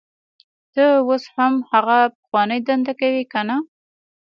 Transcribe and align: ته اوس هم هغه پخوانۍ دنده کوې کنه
ته 0.73 0.85
اوس 1.07 1.23
هم 1.35 1.53
هغه 1.71 1.97
پخوانۍ 2.17 2.59
دنده 2.67 2.93
کوې 2.99 3.23
کنه 3.33 3.57